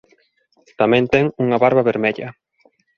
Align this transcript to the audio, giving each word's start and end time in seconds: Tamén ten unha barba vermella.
Tamén 0.79 1.03
ten 1.13 1.25
unha 1.43 1.61
barba 1.63 1.87
vermella. 1.89 2.27